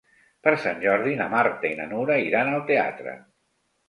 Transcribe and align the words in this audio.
Per 0.45 0.51
Sant 0.61 0.79
Jordi 0.85 1.11
na 1.19 1.27
Marta 1.33 1.69
i 1.69 1.75
na 1.79 1.85
Nura 1.91 2.15
iran 2.29 2.49
al 2.53 2.65
teatre. 2.73 3.15